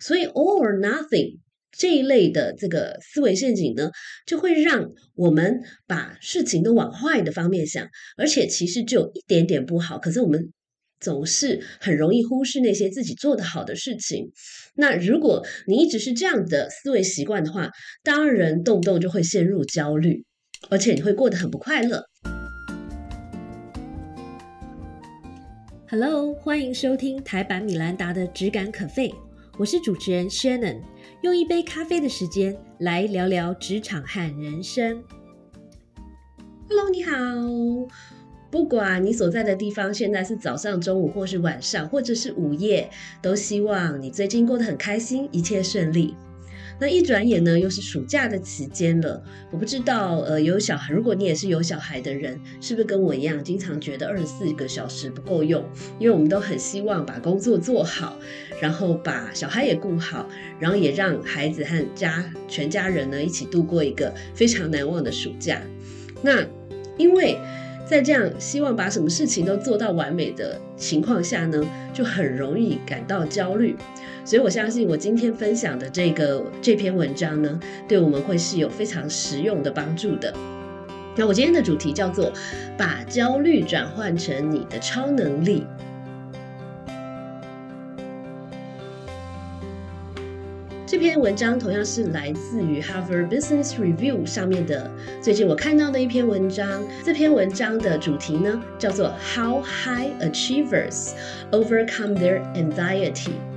[0.00, 1.38] 所以 all or nothing
[1.70, 3.90] 这一类的这个思维陷阱呢，
[4.26, 10.52] 就会让我们把事情都往坏的方面想，而且其实只有一点点不好，可是我们
[10.98, 14.32] 总是很容易忽视那些自己做的好的事情。
[14.74, 17.70] 那如果你一直是这样的思维习惯的话，
[18.02, 20.24] 当然动不动就会陷入焦虑，
[20.70, 22.04] 而且你会过得很不快乐。
[25.88, 29.08] Hello，欢迎收听台版米兰达的《只感可废》。
[29.60, 30.78] 我是主持人 Shannon，
[31.20, 35.04] 用一杯咖啡的时间来聊聊职场和人生。
[36.66, 37.12] Hello，你好。
[38.50, 42.88] 不管你所在的地方现在是早上、中午，或是晚上，或者是午夜，
[43.20, 46.14] 都希望你最近过得很开心，一切顺利。
[46.80, 49.22] 那一转眼呢，又是暑假的期间了。
[49.50, 55.62] 我不知道，呃，有小孩，如果你也是有小孩的人，是不是跟我一样，经常觉得二十四个小时不够用？
[55.98, 58.16] 因为我们都很希望把工作做好，
[58.62, 60.26] 然后把小孩也顾好，
[60.58, 65.60] 然后也让孩子和家全家人呢一起度过一个非常难忘的暑假。
[66.22, 66.42] 那
[66.96, 67.38] 因为。
[67.86, 71.60] 在这样希望把什么事情都做到完美的情况下呢，
[71.92, 73.74] 就很容易感到焦虑。
[74.24, 80.32] 所以我相信我今天分享的这个这篇文章呢，对我们会是有非常实用的帮助的。
[81.16, 82.32] 那我今天的主题叫做
[82.78, 85.66] 把焦虑转换成你的超能力。
[90.86, 94.90] 这篇文章同样是来自于 Harvard Business Review 上面的。
[95.20, 101.10] 最近我看到的一篇文章，这篇文章的主题呢叫做 How High Achievers
[101.52, 103.49] Overcome Their Anxiety。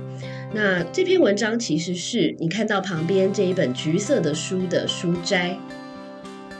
[0.54, 5.58] 那这篇文章其实是你看到旁边这一本橘色的书的书摘。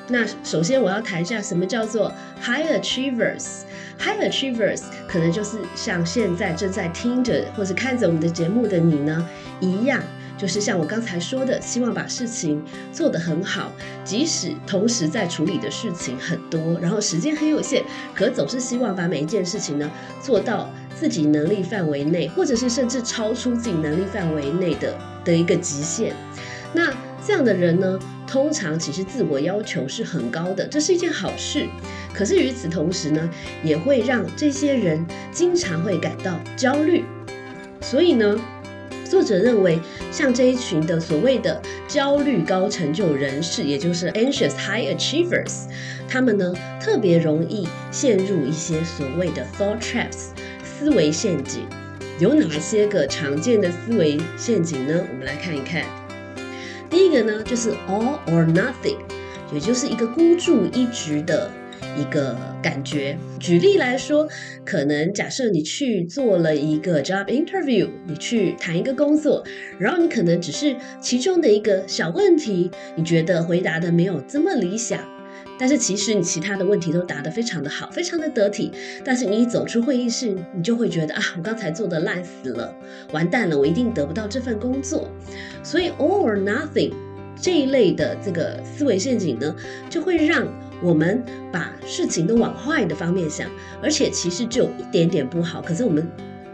[0.09, 3.63] 那首先我要谈一下什么叫做 High Achievers。
[3.97, 9.29] High Achievers 可能就是像现在正在听着或者看着我们的节目的你呢
[9.61, 10.03] 一样。
[10.37, 13.73] 就是像我刚才说的，希望把事情做得很好，
[14.05, 17.85] 即使同时在处理的事情很多，然后时间很有限，
[18.15, 19.91] 可总是希望把每一件事情呢
[20.21, 20.69] 做到
[20.99, 26.15] 自己能力范围内，或者是甚至超出自己能力范围内的的一个极限。
[26.73, 26.93] 那
[27.25, 31.67] 这样的人呢，通常其实自我要求是很高的，这是一件好事。
[32.13, 33.31] 可是与此同时呢，
[33.63, 37.05] 也会让这些人经常会感到焦虑。
[37.81, 38.37] 所以呢。
[39.05, 39.79] 作者认为，
[40.11, 45.65] 像这一群的所谓的焦虑高成就人士，也就是 anxious high achievers，
[46.09, 50.29] 他们呢特别容易陷入一些所谓的 thought traps
[50.65, 51.63] 思维陷阱。
[52.19, 55.05] 有哪些个常见的思维陷阱呢？
[55.11, 55.85] 我们来看一看。
[56.89, 58.99] 第一个呢，就是 all or nothing，
[59.53, 61.51] 也就是一个孤注一掷的。
[61.97, 64.29] 一个感觉，举例来说，
[64.65, 69.45] 可能假设你去做了一个 job interview，你去谈一个工作，
[69.79, 75.01] 然后你可能只是其中的一个小问题，你觉得回答的没有这么理想，
[75.59, 78.73] 但是其实你其他的问题都答得非常的好，非常的得体，
[79.05, 82.75] 但是你一走出会议室，你就会觉得啊，我刚才做的烂死了，
[83.13, 85.09] 完蛋了，我一定得不到这份工作，
[85.63, 86.93] 所以 all or nothing
[87.41, 89.55] 这一类的这个思维陷阱呢，
[89.89, 90.47] 就会让。
[90.85, 93.51] 我们把事情都往坏的方面想，
[93.83, 96.07] 而且其实只有一点点不好，可是我们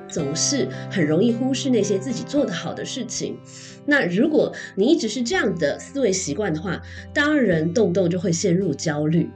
[0.09, 3.37] 总是很容易忽视那些自己做的好的事情。
[3.85, 6.81] 那如果你一直是这样的思维习惯的话，
[7.13, 9.29] 当然动不动就会陷入焦虑，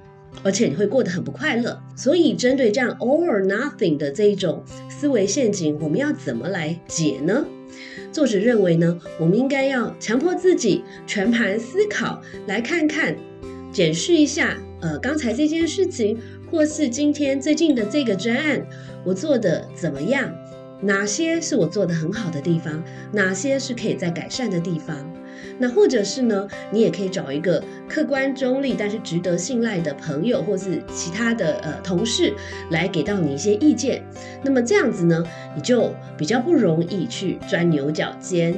[0.44, 1.82] 而且你会过得很不快乐。
[1.96, 7.44] 所以，针对这样 all or nothing 的这一种思维陷阱，我们要怎么来解呢？
[8.12, 13.16] 作者认为呢，我们应该要强迫自己全盘思考，来看看。
[13.72, 16.18] 检视一下，呃，刚才这件事情，
[16.50, 18.66] 或是今天最近的这个专案，
[19.04, 20.32] 我做的怎么样？
[20.80, 22.82] 哪些是我做的很好的地方？
[23.12, 24.96] 哪些是可以再改善的地方？
[25.58, 32.34] 那或者是呢，你也可以找一个客观中立但是值得信赖的朋友，或是其他的呃同事，
[32.70, 34.02] 来给到你一些意见。
[34.42, 35.24] 那么这样子呢，
[35.54, 38.54] 你就比较不容易去钻牛角尖。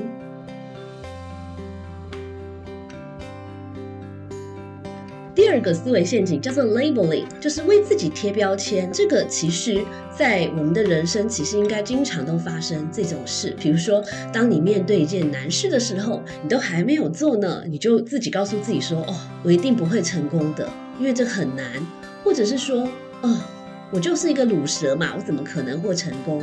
[5.47, 8.91] 第二个思维陷阱叫做 labeling，就是为自己贴标签。
[8.93, 9.81] 这个其实，
[10.19, 13.55] 在我们的人生，其实应该经常都发生这种事。
[13.57, 14.03] 比如说，
[14.33, 19.15] 当你面对一件难事的时候，你都还没有做呢，你就自己告诉自己说：“哦，
[19.45, 21.65] 我一定不会成功的，因为这很难。”
[22.25, 22.89] 或者是说
[23.23, 23.39] ：“哦，
[23.93, 26.43] 我就是一个卤蛇嘛，我怎么可能会成功？”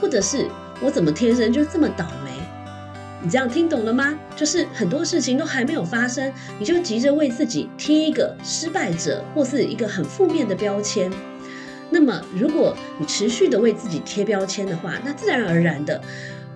[0.00, 0.46] 或者是
[0.80, 2.30] 我怎么天生就这么倒霉？
[3.26, 4.16] 你这样听懂了吗？
[4.36, 11.10] 就是很多事情都还没有发生，你就急着为自己贴一个失败者或是一个很负面的标签。
[11.90, 16.00] 那么，如果你持续的为自己贴标签的话，那自然而然的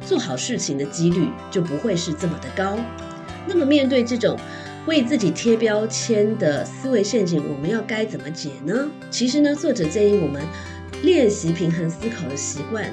[0.07, 2.79] 做好事情的几率就不会是这么的高。
[3.49, 4.39] 那么面对这种
[4.87, 8.89] 为自己贴标签的思维陷阱，我们要该怎么解呢？
[9.11, 10.41] 其实呢，作者建议我们
[11.03, 12.85] 练习平衡思考的习惯。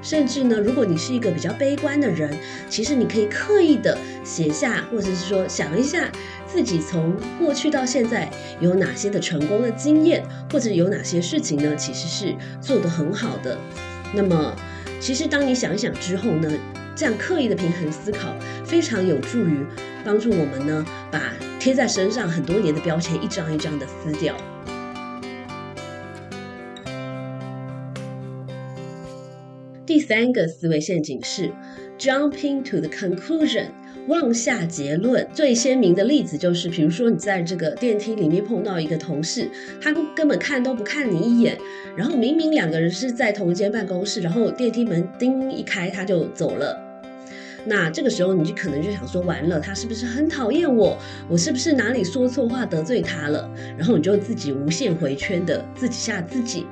[0.00, 2.36] 甚至呢，如果你是一个比较悲观的人，
[2.68, 6.10] 其实你可以刻意的写下，或者是说想一下
[6.46, 8.30] 自己从过去到现在
[8.60, 13.58] 有哪些的成功的经验，或者有哪些事情呢，其实是做得很好的。
[14.14, 14.54] 那么，
[15.00, 16.50] 其实当你想一想之后呢，
[16.94, 18.34] 这样刻意的平衡思考，
[18.64, 19.66] 非常有助于
[20.04, 24.34] 帮助我们呢，把贴在身上很多年的标签一张一张的撕掉。
[29.88, 31.50] 第三个思维陷阱是
[31.98, 33.68] jumping to the conclusion，
[34.06, 35.26] 妄下结论。
[35.32, 39.48] 最鲜明的例子就是，比如说你在这个电梯里面碰到一个同事，
[39.80, 41.56] 他根本看都不看你一眼，
[41.96, 46.78] 然后明明两个人是在同一间办公室，然后电梯门叮一开他就走了。
[47.64, 50.98] 那这个时候你就可能就想说，完了，他是不是很讨厌我？
[51.30, 53.50] 我是不是哪里说错话得罪他了？
[53.78, 56.66] 然后你就自己无限回圈的自己吓自己。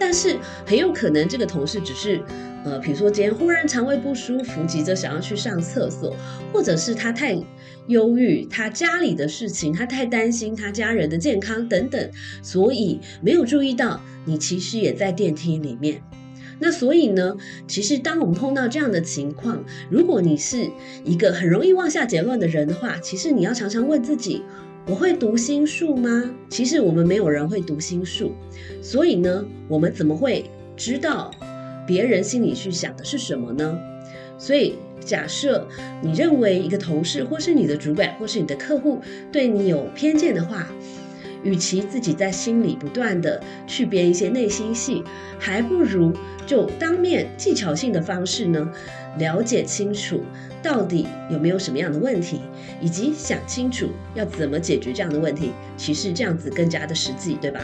[0.00, 0.36] 但是
[0.66, 2.20] 很有可能这个同事只是，
[2.64, 6.16] 呃，比如说今天忽然肠胃不舒服，急着想要去上厕所，
[6.52, 7.38] 或者是他太
[7.86, 12.10] 忧郁，他家里的事情，他太担心他家人的健康等等，
[12.42, 16.02] 所以没有注意到你其实也在电梯里面。
[16.58, 17.36] 那所以呢，
[17.68, 20.70] 其实当我们碰到这样的情况，如果你是
[21.04, 24.42] 一个很容易妄下结论的人的话，其实你要常常问自己。
[24.90, 26.34] 我会读心术吗？
[26.48, 28.32] 其实我们没有人会读心术，
[28.82, 31.30] 所以呢，我们怎么会知道
[31.86, 33.78] 别人心里去想的是什么呢？
[34.36, 35.64] 所以，假设
[36.02, 39.00] 你认为一个同事，或是你的主管，或是你的客户
[39.30, 40.66] 对你有偏见的话，
[41.42, 45.02] 与其自己在心里不断的去编一些内心戏，
[45.38, 46.12] 还不如
[46.46, 48.70] 就当面技巧性的方式呢，
[49.18, 50.22] 了解清楚
[50.62, 52.40] 到底有没有什么样的问题，
[52.80, 55.52] 以及想清楚要怎么解决这样的问题。
[55.76, 57.60] 其实这样子更加的实际，对吧？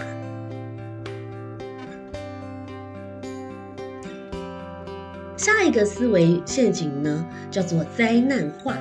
[5.37, 8.77] 下一个思维陷阱呢，叫做灾难化。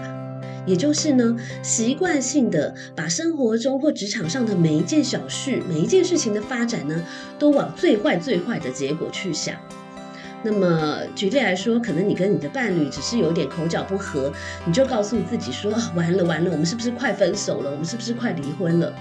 [0.66, 7.04] 也就是呢，习惯性的把生活中或职场上的每一件小事、每一件事情的发展呢，
[7.38, 9.56] 都往最坏、最坏的结果去想。
[10.44, 14.32] 那么举例来说，可能你跟你的伴侣只是有点口角不和，
[14.66, 17.72] 你就告诉自己说：“完了完了，我们是不是快分手了？
[17.72, 18.94] 我们是不是快离婚了？”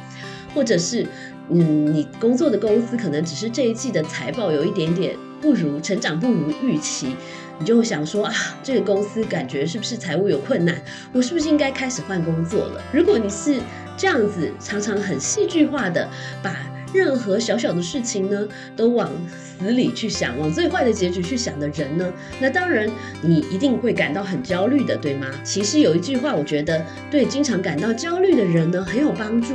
[0.55, 1.07] 或者是，
[1.51, 7.15] 嗯，你工作的公司可能只是这一季的财报有一点点不如成长不如预期。
[7.59, 10.81] 你就会想说啊，这个公司感觉是不是财务有困难？
[11.13, 12.83] 我是不是应该开始换工作了？
[12.93, 13.61] 如果你是
[13.97, 16.09] 这样子，常常很戏剧化的
[16.43, 16.57] 把
[16.93, 18.47] 任何小小的事情呢，
[18.77, 22.91] 都往死里去想，往最坏的结局去想的人呢，那当然
[23.23, 25.27] 你一定会感到很焦虑的，对吗？
[25.45, 29.55] 其实有一句话，我觉得对经常感到焦虑的人呢很有帮助。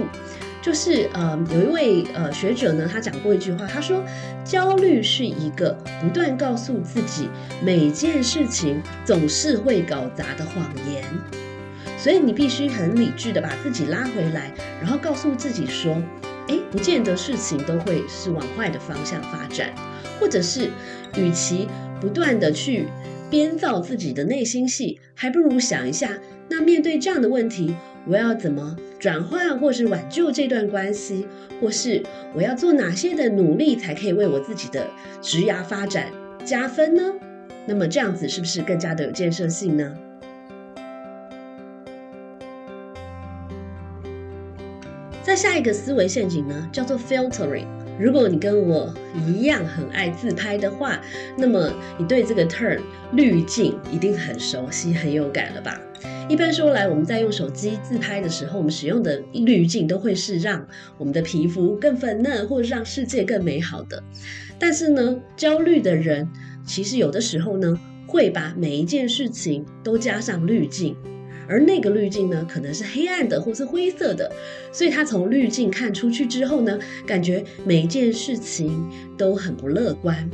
[0.62, 4.04] 就是呃，有一位呃学者呢，他讲过一句话，他说，
[4.44, 5.72] 焦虑是一个
[6.02, 7.30] 不断告诉自己
[7.64, 11.04] 每件事情总是会搞砸的谎言，
[11.98, 14.52] 所以你必须很理智的把自己拉回来，
[14.82, 15.96] 然后告诉自己说，
[16.50, 19.74] 哎，不见得事情都会是往坏的方向发展，
[20.20, 20.70] 或者是，
[21.16, 21.70] 与其
[22.02, 22.88] 不断的去
[23.30, 26.18] 编造自己的内心戏，还不如想一下，
[26.50, 27.76] 那面对这样的问题。
[28.08, 31.28] 我要怎么转换或是挽救这段关系，
[31.62, 32.04] 或是
[32.34, 34.88] 我要做哪些的努力才可以为我自己的
[35.22, 36.08] 职涯发展
[36.44, 37.14] 加分呢？
[37.66, 39.96] 那么这样子是不是更加的有建设性呢？
[45.22, 47.68] 在下一个思维陷阱呢，叫做 filtering。
[48.00, 48.94] 如果你跟我
[49.28, 51.02] 一样很爱自拍的话，
[51.38, 52.80] 那么你对这个 Turn
[53.12, 55.78] 滤镜一定很熟悉、很有感了吧？
[56.30, 60.66] 一般说来，我们在用手机自拍的时候，我们使用的滤镜都会是让
[60.98, 64.02] 我们的皮肤更粉嫩，或者让世界更美好的。
[64.58, 66.30] 但是呢，焦虑的人
[66.66, 67.78] 其实有的时候呢，
[68.08, 70.96] 会把每一件事情都加上滤镜，
[71.50, 74.32] 而那个滤镜呢，可能是黑暗的或是灰色的，
[74.72, 78.88] 所以他从滤镜看出去之后呢，感觉每一件事情
[79.18, 80.30] 都很不乐观。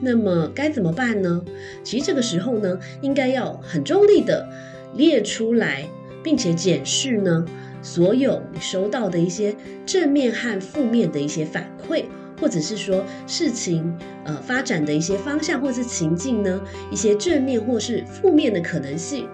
[0.00, 1.44] 那么该怎么办呢？
[1.82, 4.48] 其实这个时候呢，应该要很中立的。
[4.94, 5.86] 列出来，
[6.22, 7.44] 并且检视呢，
[7.82, 12.04] 所有你收到的一些正面和负面的一些反馈，
[12.40, 19.28] 或者是说事情呃发展的一些方向或是情境呢，一些正面或是负面的可能性。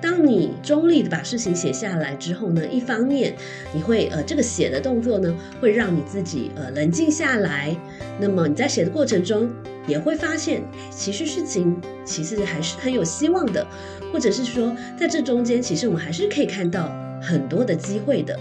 [0.00, 3.34] 当你中立的把事情写下来之后呢，一方面
[3.74, 7.76] 你会呃这个写的动作呢，会让你自己呃冷静下来。
[8.20, 9.50] 那么你在写的过程中。
[9.88, 11.74] 也会发现，其实事情
[12.04, 13.66] 其实还是很有希望的，
[14.12, 18.38] 或者是说，在这中间，其实我们还是可以看到很多的机会的。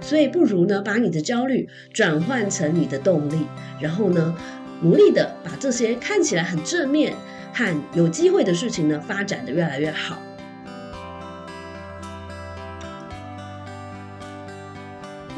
[0.00, 3.46] 所以，不如呢，把你的焦虑转换成你的动力，
[3.80, 4.36] 然后呢，
[4.82, 7.14] 努力的把这些看起来很正面
[7.52, 10.18] 和有机会的事情呢，发展的越来越好。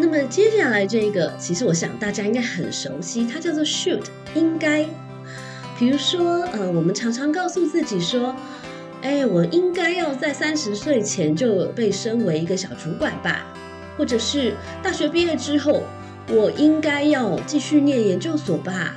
[0.00, 4.04] 那么接下来这个，其实我想大家应该很熟悉，它叫做 should，
[4.34, 4.86] 应该。
[5.78, 8.34] 比如说，呃，我们常常告诉自己说，
[9.02, 13.46] 哎，我应该要在三十岁前就被升为一个小主管吧，
[13.98, 15.82] 或者是大学毕业之后，
[16.30, 18.96] 我应该要继续念研究所吧。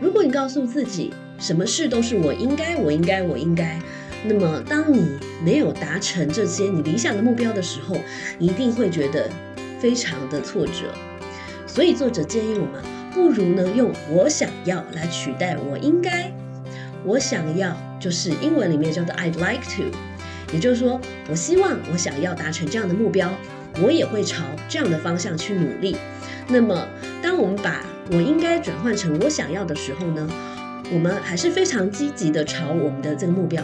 [0.00, 3.78] 如果你告诉自己什么事都是我应该，我应该，我应该，
[4.24, 7.96] 那么当你没有达成这些你理想的目标的时候，
[8.38, 9.28] 你一定会觉得
[9.80, 10.94] 非常的挫折。
[11.66, 12.84] 所以作者建议我们。
[13.12, 16.32] 不如呢，用我想要来取代我应该。
[17.04, 19.90] 我想要就是英文里面叫做 I'd like to，
[20.52, 23.28] 也就是说，我希望我想要达成这样的目标，
[23.82, 25.96] 我也会朝这样的方向去努力。
[26.46, 26.86] 那么，
[27.20, 30.30] 当我们把我应该转换成我想要的时候呢，
[30.92, 33.60] 我们还是非常积极的朝我们的这个目标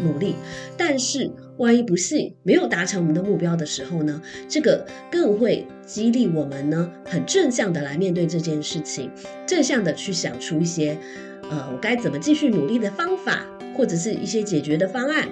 [0.00, 0.36] 努力。
[0.74, 4.20] 但是，万一不幸没有达成我们的目标的时候呢？
[4.48, 9.10] 这个更会激励我们呢，很正向的来面对这件事情，
[9.46, 10.98] 正向的去想出一些，
[11.50, 15.28] 呃，我该怎么继续努力的方法，或者是一些解决的方案，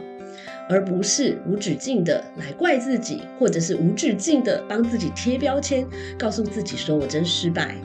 [0.69, 5.87] 而不是无止境的来怪自己，或者是无止境的帮自己贴标签，
[6.19, 7.77] 告诉自己说我真失败。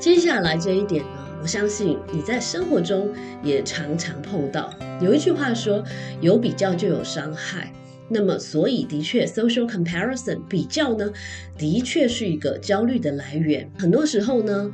[0.00, 1.21] 接下来这一点呢？
[1.42, 3.10] 我相信你在生活中
[3.42, 4.72] 也常常碰到。
[5.00, 5.82] 有一句话说
[6.22, 7.72] ：“有比较就有伤害。”
[8.08, 11.12] 那么，所以的确，social comparison 比较呢，
[11.58, 13.68] 的确是一个焦虑的来源。
[13.76, 14.70] 很多时候呢，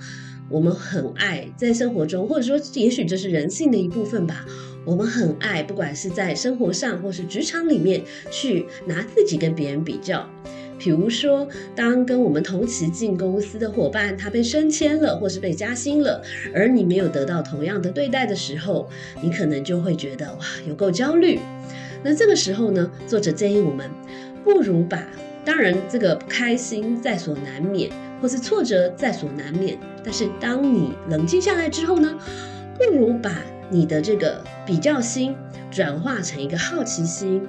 [0.50, 4.44] 我们很爱在生活中，或者说，也许这是人性的一部分吧。
[4.84, 10.28] 我们很爱，不管是在生活上或是职场里面，去拿自己跟别人比较。
[10.78, 16.22] 比如说，当跟我们同期进公司的伙伴他被升迁了，或是被加薪了，
[16.54, 18.88] 而你没有得到同样的对待的时候，
[19.20, 21.40] 你可能就会觉得哇，有够焦虑。
[22.04, 23.90] 那这个时候呢，作者建议我们，
[24.44, 25.04] 不如把
[25.44, 27.90] 当然这个不开心在所难免，
[28.22, 32.16] 或是挫折在所难免，但是当你冷静下来之后呢，
[32.78, 35.34] 不如把你的这个比较心
[35.72, 37.42] 转化成一个好奇心，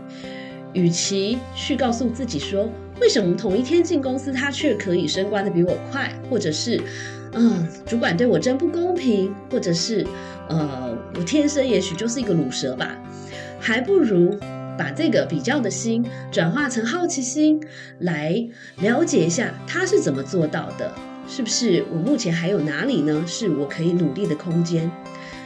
[0.74, 2.68] 与其去告诉自己说。
[3.00, 6.14] 为什么同一天进公司，他却可以升官的比我快？
[6.30, 6.80] 或者是，
[7.34, 9.34] 嗯，主管对我真不公平？
[9.50, 10.06] 或者是，
[10.50, 12.98] 呃，我天生也许就是一个卤蛇吧？
[13.60, 14.38] 还不如
[14.78, 17.62] 把这个比较的心转化成好奇心，
[18.00, 18.48] 来
[18.82, 20.94] 了解一下他是怎么做到的？
[21.28, 23.24] 是不是我目前还有哪里呢？
[23.26, 24.90] 是我可以努力的空间？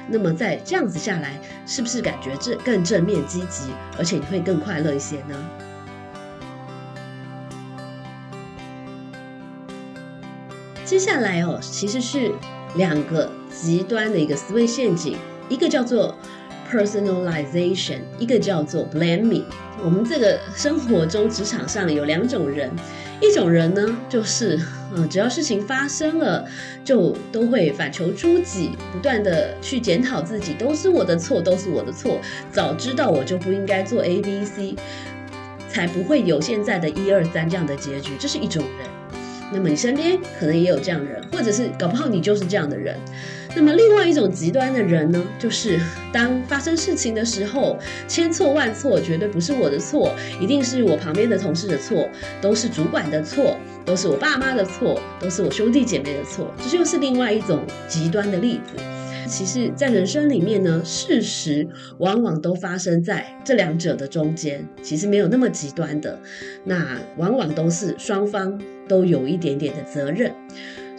[0.10, 5.36] 那么在这样子下来，是不是感觉这更正面积极，而且你会更快乐一些呢？
[10.93, 12.31] 接下来哦，其实是
[12.75, 15.17] 两个极端的一个思维陷阱，
[15.50, 16.15] 一个叫做
[16.71, 19.41] personalization，一个叫做 blaming。
[19.83, 22.69] 我们这个生活中、职场上有两种人，
[23.19, 24.59] 一种人呢，就是
[24.95, 26.45] 嗯，只要事情发生了，
[26.85, 32.21] 就都会反求诸己，不断的去检讨自己，都是我的错，都是我的错，
[32.51, 34.75] 早知道我就不应该做 A、B、C，
[35.67, 38.12] 才不会有现在的一二三这样的结局。
[38.19, 39.02] 这是一种人。
[39.53, 42.98] 那么你身边可能也有这样的人，或者是搞不好你就是这样的人。
[43.55, 45.79] 那么另外一种极端的人呢，就是
[46.12, 52.10] 当发生事情的时候，千错万错，绝对不是我的错，一定是我旁边的同事的错，
[52.41, 53.55] 都是主管的错，
[53.86, 56.51] 都是我爸妈的错，都是我兄弟姐妹的错。
[56.63, 58.83] 这就是另外一种极端的例子。
[59.25, 61.65] 其实，在人生里面呢，事实
[62.00, 66.19] 往往都发生在这两者的中间，其实没有那么极端的。
[66.65, 68.60] 那往往都是双方
[68.93, 70.31] 都有一点点的责任。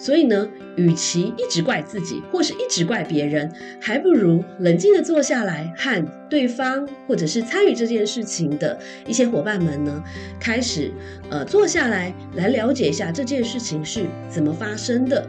[0.04, 0.46] 所以呢，
[0.76, 10.04] 与其一直怪自己，或是一直怪别人，还不如冷静的坐下来，和对方或者是参与这件事情的一些伙伴们呢，
[10.38, 10.92] 开始
[11.30, 15.26] 呃坐下来，来了解一下这件事情是怎么发生的。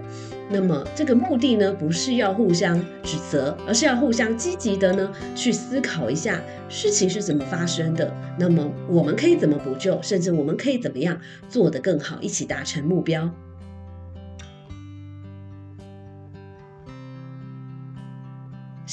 [0.49, 8.13] 那么这个目的呢，不是要互相指责，而是要互相积极的呢，去思考一下事情是怎么发生的。
[8.37, 11.17] 那么我们可以怎么补救，甚至我们可以怎么样
[11.47, 13.33] 做得更好，一起达成目标。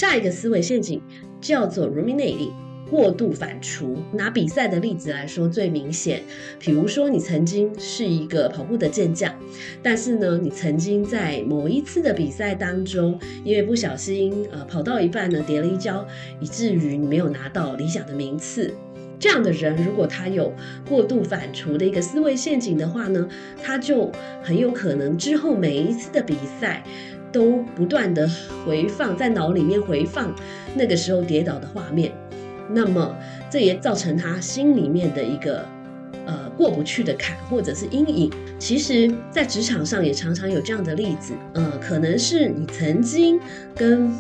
[0.02, 1.00] 下一个思维陷阱
[1.40, 2.50] 叫做 ruminating，
[2.90, 3.94] 过度反刍。
[4.12, 6.24] 拿比赛的例子来说，最明显，
[6.58, 9.32] 比如说你曾经是一个跑步的健将，
[9.80, 16.04] 但是呢，你曾经在某一次的比赛当中，因为不小心呃跑到一半呢跌了一跤，
[16.40, 18.74] 以至于你没有拿到理想的名次。
[19.20, 20.52] 这样的人，如果他有
[20.88, 23.28] 过度反刍的一个思维陷阱的话呢，
[23.62, 24.10] 他就
[24.42, 26.82] 很有可能之后每一次的比赛
[27.32, 28.28] 都不断的
[28.64, 30.34] 回放在脑里面回放
[30.74, 32.12] 那个时候跌倒的画面，
[32.70, 33.16] 那么
[33.50, 35.64] 这也造成他心里面的一个
[36.26, 38.30] 呃过不去的坎或者是阴影。
[38.58, 43.40] 其实，在职场上也常常有这样的例子，呃，可能是你曾经
[43.74, 44.12] 跟。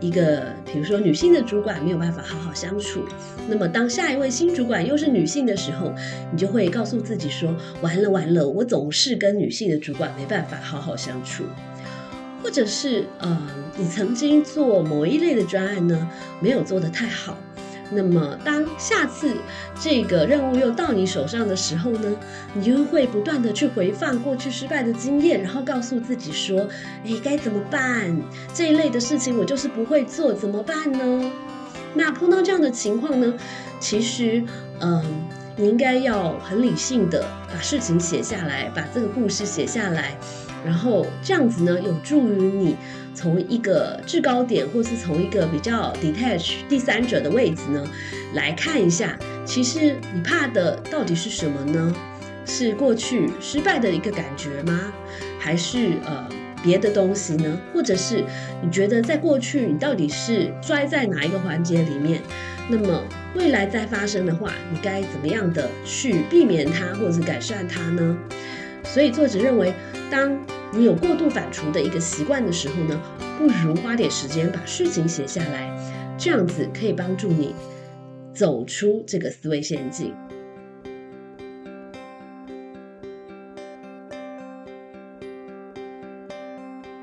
[0.00, 3.00] 一个，比如说女性的主管没有办法好好相处，
[3.48, 5.92] 那么当下一位新主管又是女性的时候，
[6.30, 11.42] 你就会告诉自己说：完了完了，我总是跟女性的主管没办法好好相处。
[12.48, 13.38] 或者是呃，
[13.76, 16.08] 你曾经做某一类的专案呢，
[16.40, 17.36] 没有做得太好。
[17.90, 19.36] 那么，当下次
[19.78, 22.16] 这个任务又到你手上的时候呢，
[22.54, 26.66] 你就会不断的去回放过去失败的经验，然后告诉自己说
[27.04, 28.18] ：“哎，该怎么办？
[28.54, 31.30] 这一类的事情我就是不会做，怎么办呢？”
[31.92, 33.34] 那碰到这样的情况呢，
[33.78, 34.42] 其实，
[34.80, 35.04] 嗯，
[35.54, 40.16] 你应该要很理性的把事情写下来，把这个故事写下来。
[40.64, 42.76] 然后这样子呢，有助于你
[43.14, 47.84] 从一个制高点，或是从一个比较 detach 第三者的位置呢，
[48.34, 51.94] 来看一下，其实你怕的到底是什么呢？
[52.44, 54.92] 是过去失败的一个感觉吗？
[55.38, 56.28] 还是呃
[56.62, 57.58] 别的东西呢？
[57.72, 58.24] 或者是
[58.62, 62.20] 你觉得在过去你到底是摔在哪一个环节里面？
[62.70, 63.02] 那么
[63.34, 68.16] 未来再发生的话，你该怎么样的去避免它，或者是改善它呢？
[68.84, 69.72] 所以作者认为，
[70.10, 70.38] 当
[70.72, 73.00] 你有过度反刍的一个习惯的时候呢，
[73.38, 75.70] 不如花点时间把事情写下来，
[76.18, 77.54] 这样子可以帮助你
[78.34, 80.14] 走出这个思维陷阱。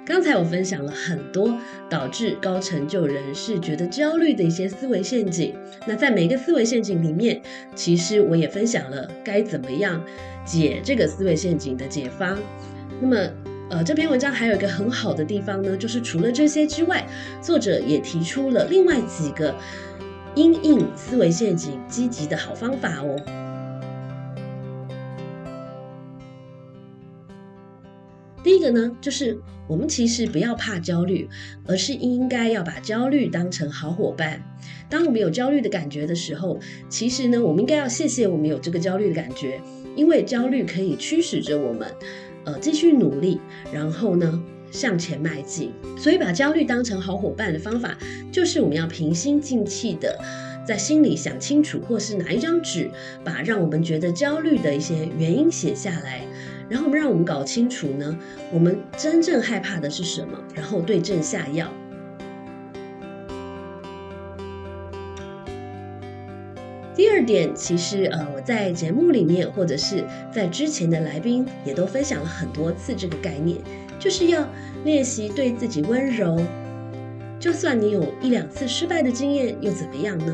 [0.05, 1.57] 刚才我分享了很多
[1.89, 5.53] 导致高成就人士觉得焦虑的一些思维陷阱。
[5.87, 7.41] 那在每个思维陷阱里面，
[7.73, 10.01] 其实我也分享了该怎么样
[10.45, 12.37] 解这个思维陷阱的解方。
[13.01, 13.17] 那么，
[13.69, 17.05] 呃，这篇文章还有一个很好的地方呢，就是除了这些之外，
[17.41, 19.53] 作者也提出了另外几个
[20.35, 23.15] 因应思维陷阱积极的好方法哦。
[28.43, 31.27] 第一个呢，就是我们其实不要怕焦虑，
[31.67, 34.39] 而是应该要把焦虑当成好伙伴。
[34.87, 39.59] 当我们有焦虑的感觉的时候，其实呢，我们应该要谢谢我们有这个焦虑的感觉，
[39.95, 41.91] 因为焦虑可以驱使着我们，
[42.45, 43.39] 呃，继续努力，
[43.71, 45.73] 然后呢，向前迈进。
[45.97, 47.97] 所以把焦虑当成好伙伴的方法，
[48.31, 50.17] 就是我们要平心静气的
[50.65, 52.89] 在心里想清楚，或是拿一张纸，
[53.23, 56.21] 把让我们觉得焦虑的一些原因写下来。
[56.67, 58.17] 然后让我们搞清楚呢，
[58.51, 61.71] 我们真正害怕的是什么，然后对症下药。
[66.95, 73.59] 第二点，其实呃，我在节目里面或者是在之前的来宾也都分享了很多次这个概念，
[73.99, 74.47] 就是要
[74.85, 76.41] 练习对自己温柔。
[77.37, 80.33] 就算你有一两次失败的经验，又怎么样呢？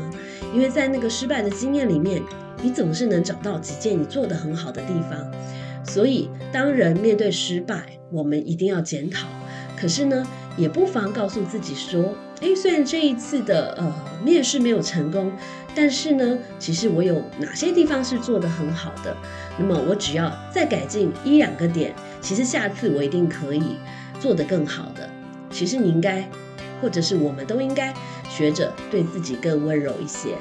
[0.54, 2.22] 因为在那个失败的经验里面，
[2.62, 5.30] 你总是能找到几件你做得很好的地方。
[5.84, 9.26] 所以，当人面对失败，我们一定要检讨。
[9.76, 10.24] 可是呢，
[10.56, 15.32] 也不妨告诉自己说：“诶，虽然这一次的呃面试没有成功，
[15.74, 19.16] 但是呢，其实我有哪些地方是做得很好的。
[19.58, 23.76] 那么，我只要再改进一两个点，其实下次我一定可以
[24.20, 25.08] 做得更好的。
[25.50, 26.28] 其实你应该，
[26.80, 27.94] 或者是我们都应该
[28.28, 30.36] 学着对自己更温柔一些。”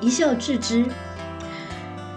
[0.00, 0.84] 一笑置之。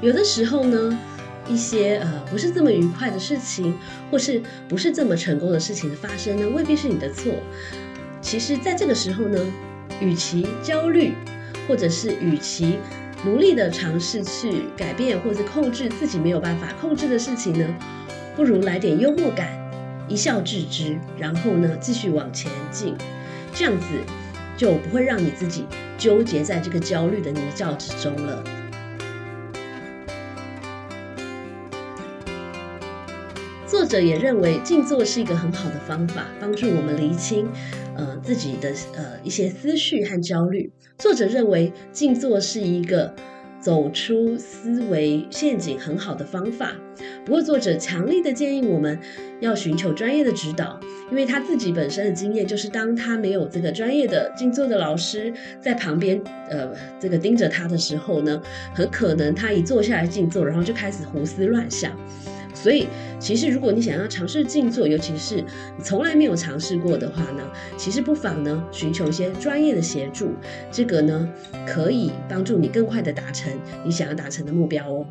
[0.02, 0.98] 有的时候呢，
[1.48, 3.78] 一些呃不是这么愉快的事情，
[4.10, 7.34] 或是不是这么成功的事情的发生呢，未必是你的错。
[8.22, 9.40] 其实，在这个时候呢，
[10.00, 11.14] 与其焦虑，
[11.68, 12.80] 或者是与其
[13.24, 17.66] 努力的尝试去改变或者控制自己没有办法控制的事情呢，
[18.36, 19.50] 不如来点幽默感，
[20.08, 22.96] 一笑置之，然后呢继续往前进，
[23.54, 23.86] 这样子。
[24.58, 25.66] 就不会让你自己
[25.98, 28.42] 纠结在这个焦虑的泥沼之中了。
[33.86, 37.48] 作者也认为静坐是一个很好的方法，帮助我们厘清
[37.96, 40.72] 呃自己的呃一些思绪和焦虑。
[40.98, 43.14] 作者认为静坐是一个
[43.62, 46.72] 走出思维陷阱很好的方法。
[47.24, 48.98] 不过，作者强力的建议我们
[49.40, 50.80] 要寻求专业的指导，
[51.12, 56.20] 因为他自己本身的经验就是，当他没有这个专业的静坐的老师在旁边，
[56.50, 58.42] 呃，这个盯着他的时候呢，
[58.74, 61.96] 很可能他一坐下来静坐，然后就开始胡思乱想。
[62.56, 62.88] 所以，
[63.20, 67.44] 其实如果你想要尝试静坐，尤其是你从来没有尝试过的话呢，
[67.78, 70.32] 其实不妨呢寻求一些专业的协助，
[70.72, 71.30] 这个呢
[71.68, 73.52] 可以帮助你更快的达成
[73.84, 75.06] 你想要达成的目标哦。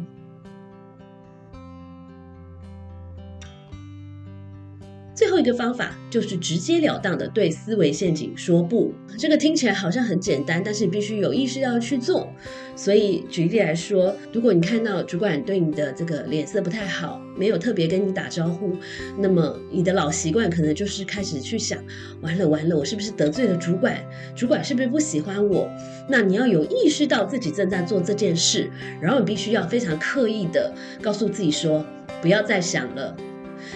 [5.34, 8.94] 后一个方法就是直截了当的对思维陷阱说不。
[9.18, 12.32] 这个听起来好像很简单，但是你必须有意识要去做。
[12.76, 18.76] 所以举例来说，如果你看到主管对你的这个脸色不太好，没有特别跟你打招呼，
[19.18, 21.82] 那么你的老习惯可能就是开始去想：
[22.20, 24.00] 完了完了，我是不是得罪了主管？
[24.36, 25.68] 主管是不是不喜欢我？
[26.08, 28.70] 那你要有意识到自己正在做这件事，
[29.00, 31.84] 然后你必须要非常刻意的告诉自己说：
[32.22, 33.16] 不要再想了。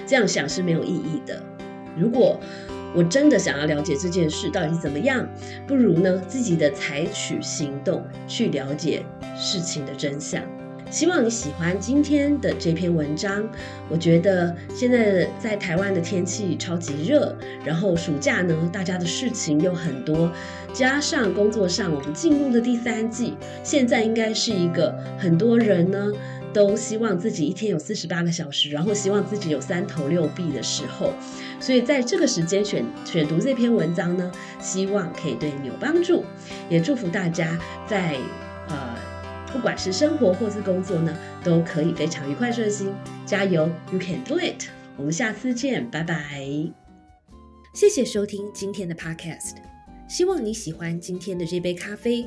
[0.07, 1.42] 这样想是没有意义的。
[1.99, 2.39] 如果
[2.95, 5.29] 我真的想要了解这件事到底怎么样，
[5.67, 9.05] 不如呢自己的采取行动去了解
[9.37, 10.43] 事情的真相。
[10.91, 13.47] 希望你喜欢今天的这篇文章。
[13.91, 20.33] 我觉得现在在台湾的天气超级热，然后暑假呢大家的事情又很多，
[20.73, 26.11] 加上工作上我们进入的第三季，现在应该是一个很多人呢。
[26.53, 31.13] 都希望自己一天有四十八个小时，然后希望自己有三头六臂的时候，
[31.61, 34.31] 所以在这个时间选选读这篇文章呢，
[34.61, 36.25] 希望可以对你有帮助，
[36.69, 38.17] 也祝福大家在
[38.69, 38.97] 呃
[39.53, 42.93] 不管是生活或是工作呢，都可以非常愉快顺心，
[43.25, 44.65] 加油，You can do it！
[44.97, 46.73] 我们下次见，拜拜！
[47.73, 49.57] 谢谢收听今天的 Podcast，
[50.09, 52.27] 希望你喜欢今天的这杯咖啡。